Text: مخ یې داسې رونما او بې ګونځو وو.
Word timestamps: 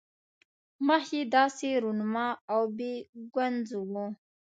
مخ 0.87 1.05
یې 1.17 1.23
داسې 1.35 1.67
رونما 1.83 2.27
او 2.53 2.61
بې 2.77 2.93
ګونځو 3.33 3.79
وو. 3.91 4.05